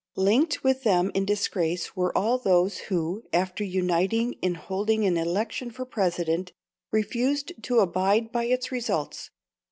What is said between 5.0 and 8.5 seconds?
an election for President, refused to abide by